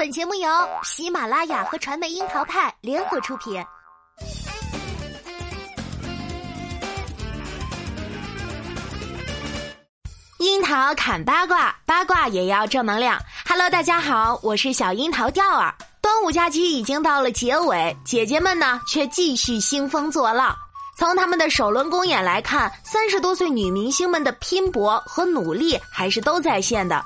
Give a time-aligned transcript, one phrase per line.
[0.00, 0.48] 本节目由
[0.82, 3.62] 喜马拉雅和传媒樱桃派联合出品。
[10.38, 13.20] 樱桃砍八卦，八卦也要正能量。
[13.46, 15.74] Hello，大家好，我是小樱桃调儿。
[16.00, 20.56] 端午假期已经到了结尾，姐姐们呢却继续兴风作浪。
[20.96, 27.04] 从他们的首轮公演来看，三十多岁女明星们的拼搏和努力还是都在线的。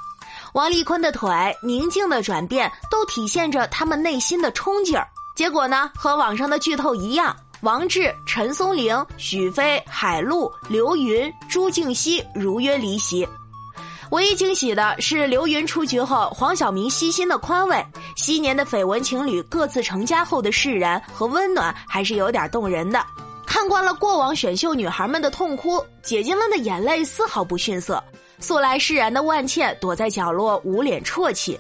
[0.55, 1.29] 王丽坤的腿，
[1.65, 5.05] 宁静的转变，都体现着他们内心的冲劲儿。
[5.35, 13.29] 结果呢，和网上的剧透一样，王志、陈松伶、许飞、海陆、刘云、朱婧汐如约离席。
[14.13, 23.05] 唯一惊喜的是，刘云出局后，黄晓明悉心的宽慰，昔年的绯闻情侣各自成家后的释然和温暖，还是有点动人的。
[23.45, 28.01] 看惯了过往选秀女孩们的痛哭，姐姐们的眼泪丝毫不逊色。
[28.39, 31.59] 素来释然的万茜躲在角落捂脸啜泣，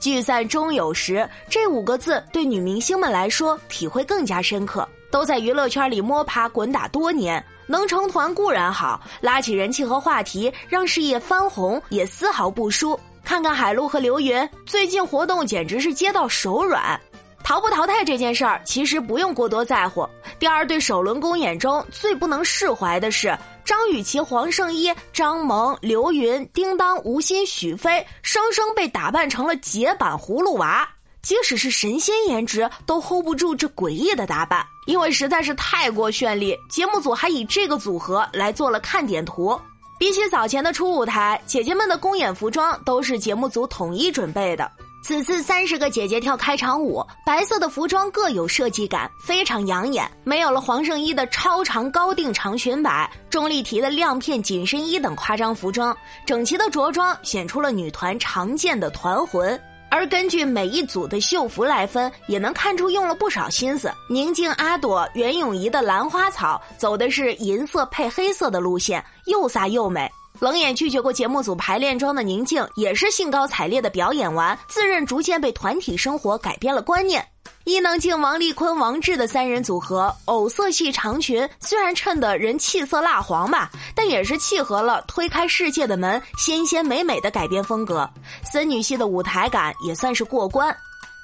[0.00, 4.88] 聚散终有时这五个字对女明星们来说体会更加深刻。
[5.10, 12.98] 都在娱乐圈里摸爬滚打多年，能成团固然好，拉起人气和话题，让事业翻红也丝毫不输。
[13.22, 16.98] 看看海陆和刘云，最近活动简直是接到手软。
[17.44, 20.08] 淘不淘汰这件事儿，其实不用过多在乎。
[20.38, 23.36] 第二对首轮公演中最不能释怀的是。
[23.64, 30.88] 张雨绮、黄圣依、张萌、刘云、叮当、吴昕、许飞，生生被打扮成了解版葫芦娃。
[31.22, 36.56] 即使是神仙颜值，都 hold 不住这诡异的打扮，因为实在是太过绚丽。
[36.68, 39.56] 节目组还以这个组合来做了看点图。
[40.00, 44.68] 比起早前的初舞台，姐姐们的公演服装都是节目组统一准备的。
[45.02, 50.08] 此次三十个姐姐跳开场舞，白色的服装各有设计感，非常养眼。
[50.22, 59.60] 没有了黄圣依的超长高定长裙摆、钟丽缇的亮片紧身衣等夸张服装，整齐的着装显出了女团常见的团魂。
[59.90, 63.92] 而根据每一组的秀服来分，也能看出用了不少心思。
[64.08, 70.08] 宁静、阿朵、袁咏仪的兰花草走的是银色配黑色的路线，又飒又美。
[70.42, 77.24] 冷眼拒绝过节目组排练装的宁静，也是兴高采烈的表演完，自认逐渐被团体生活改变了观念。
[77.62, 88.10] 伊能静、王丽坤、王志的三人组合，藕色系长裙虽然衬得人气色蜡黄吧，但也是契合了推开世界的门，鲜鲜美美的改编风格。
[88.44, 90.76] 森女系的舞台感也算是过关。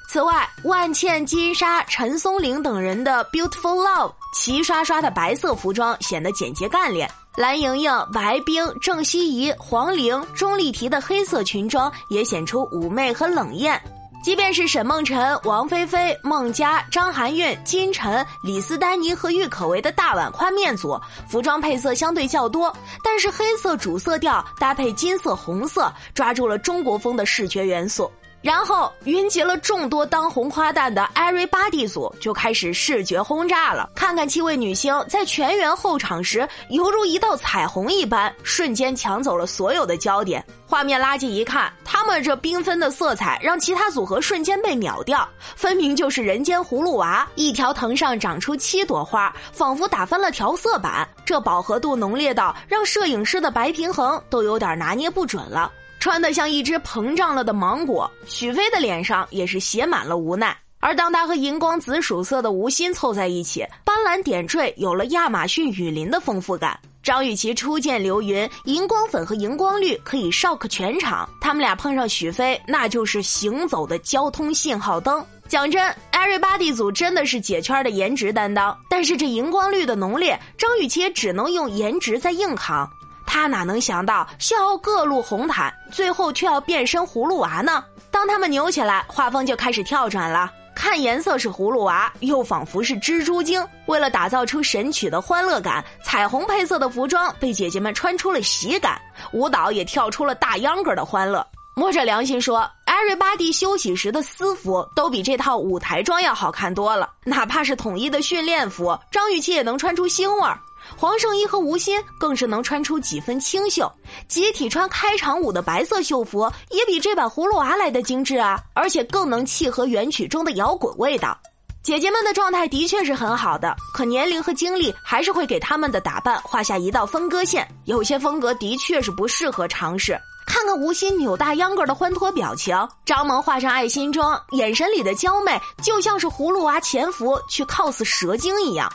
[0.09, 7.11] 此外，万茜、金莎、陈松伶等人的 Beautiful Love 齐刷刷的白色服装显得简洁干练。
[7.39, 13.81] 蓝盈莹、白冰、郑希怡、黄龄、钟丽缇的黑色裙装也显出妩媚和冷艳。
[14.25, 28.11] 即便是沈梦辰、王菲菲、孟佳、张含韵、金晨、李斯丹妮和郁可唯的大碗宽面组，服装配色相对较多，但是黑色主色调搭配金色、红色，抓住了中国风的视觉元素。
[28.41, 33.91] 然后云集了众多当红花旦的 Everybody 组就开始视觉轰炸了。
[33.95, 40.45] 看看七位女星在全员候场时，犹如一道彩虹一般，瞬间抢走了所有的焦点。
[40.67, 47.27] 画面拉近一看，她们这缤纷的色彩让其他组合瞬间被秒掉，分明就是人间葫芦娃。
[47.35, 55.73] 一条藤上长出七朵花，仿佛打翻了调色板，这饱和度浓烈到让摄影师的白平衡都有点拿捏不准了。
[56.01, 60.57] 穿得像一只膨胀了的芒果，许飞的脸上也是写满了无奈。
[60.81, 66.79] 而当他和荧光紫薯色的吴昕凑在一起，斑斓点缀有了亚马逊雨林的丰富感。
[67.03, 71.29] 张雨绮初见刘云，荧光粉和荧光绿可以 shock 全场。
[71.41, 75.25] 他们俩碰上许飞，那就是行走的交通信号灯。
[75.49, 82.89] 讲真，Everybody 组真的是姐圈的颜值担当，但是这荧光绿的浓烈，张雨绮也只能用颜值在硬扛。
[83.29, 87.85] 他哪能想到笑傲各路红毯，最后却要变身葫芦娃呢？
[88.11, 90.51] 当他们扭起来，画风就开始跳转了。
[90.75, 93.63] 看颜色是葫芦娃，又仿佛是蜘蛛精。
[93.87, 98.99] 为了打造出神曲的欢乐感，彩虹配色的服装被姐姐们穿出了喜感，
[99.33, 101.47] 舞蹈也跳出了大秧歌的欢乐。
[101.75, 107.11] 摸着良心说，Everybody 休息时的私服都比这套舞台装要好看多了。
[107.25, 110.59] 哪怕是统一的训练服，张雨绮也能穿出腥味儿。
[110.97, 113.91] 黄圣依和吴昕更是能穿出几分清秀，
[114.29, 121.37] 集体穿开场舞的白色秀服也比这版葫芦娃来的精致啊，而且更能契合原曲中的摇滚味道。
[121.81, 130.19] 姐姐们的状态的确是很好的，可年龄和经历还是会给他们的打扮画下一道分割线，有些风格的确是不适合尝试。
[130.47, 138.91] 看看吴昕扭大秧歌的欢脱表情，张萌画上爱心妆，眼神里的娇媚就像是葫芦娃潜伏去 cos 蛇精一样。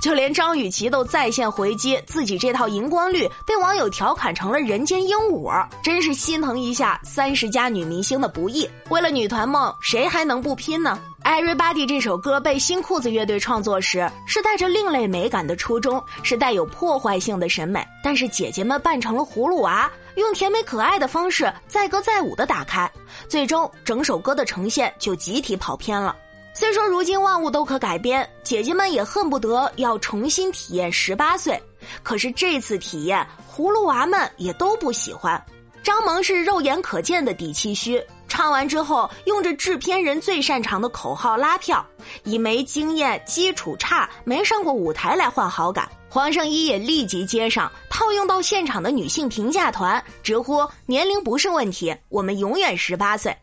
[0.00, 8.68] 就连张雨绮都在线回击自己这套荧光绿被网友调侃成了人间鹦鹉，真是心疼一下三十加女明星的不易。
[8.90, 10.98] 为了女团梦，谁还能不拼呢？
[11.26, 17.82] 《Everybody》这首歌被新裤子乐队创作时，是带着另类美感的初衷，是带有破坏性的审美。
[18.02, 22.90] 但是姐姐们扮成了葫芦娃，用甜美可爱的方式载歌载舞的打开，
[23.26, 26.14] 最终整首歌的呈现就集体跑偏了。
[26.56, 31.60] 虽说如今万物都可改编，姐姐们也恨不得要重新体验十八岁，
[32.04, 35.44] 可是这次体验，葫芦娃们也都不喜欢。
[35.82, 38.02] 张萌是肉眼可见的底气虚。
[38.28, 41.84] 唱完之后，用着制片人最擅长的口号拉票，
[42.22, 45.88] 以没经验、基础差、没上过舞台来换好感。
[46.08, 53.36] 黄圣依也立即接上，套用到现场的女性评价团，直呼年龄不是问题，我们永远十八岁。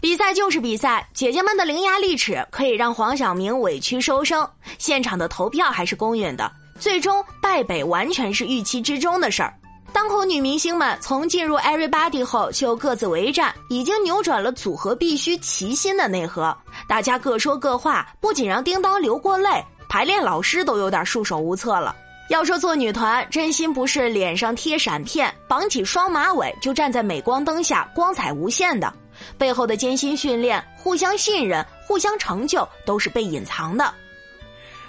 [0.00, 4.48] 比赛就是比赛，姐姐们的伶牙俐齿可以让黄晓明委屈收声。
[4.78, 9.52] 现场的投票还是公允的，最终败北完全是预期之中的事儿。
[9.92, 16.54] 当红女明星们从进入 Everybody 后就各自为战，已经扭转了组合必须齐心的内核。
[16.86, 21.96] 大家各说各话，不仅让叮当流过泪，排练老师都有点束手无策了。
[22.28, 28.92] 要说做女团，真心不是脸上贴闪片、绑起双马尾就站在镁光灯下光彩无限的，
[29.38, 33.94] 背后的艰辛训练、互相信任、互相成就，都是被隐藏的。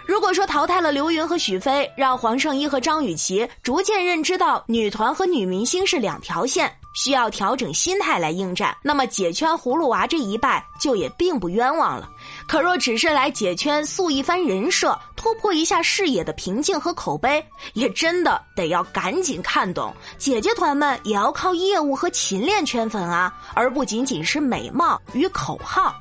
[0.07, 12.09] 如果说淘汰了刘芸和许飞，让黄圣依和张雨绮逐渐认知到女团和女明星是两条线，需要调整心态来应战，那么解圈葫芦娃这一败就也并不冤枉了。
[12.47, 17.43] 可若只是来解圈塑一番人设，突破一下视野的瓶颈和口碑，
[17.73, 25.93] 也真的得要赶紧看懂，姐姐团们也要靠业务和勤练圈粉啊，而不仅仅是美貌与口号。